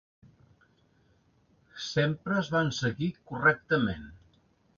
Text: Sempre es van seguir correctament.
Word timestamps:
Sempre 1.89 2.39
es 2.41 2.49
van 2.57 2.73
seguir 2.79 3.11
correctament. 3.33 4.11